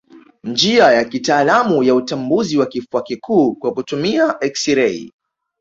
Njia 0.43 0.85
ya 0.91 1.05
kitaalamu 1.05 1.83
ya 1.83 1.95
utambuzi 1.95 2.57
wa 2.57 2.65
kifua 2.65 3.01
kikuu 3.03 3.55
kwa 3.55 3.73
kutumia 3.73 4.37
eksirei 4.41 5.11